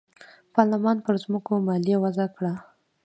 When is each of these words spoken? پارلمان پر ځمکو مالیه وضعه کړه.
پارلمان 0.53 0.97
پر 1.05 1.13
ځمکو 1.23 1.51
مالیه 1.67 1.97
وضعه 2.03 2.27
کړه. 2.35 2.53